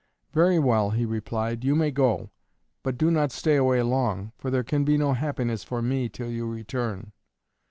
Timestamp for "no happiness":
4.97-5.63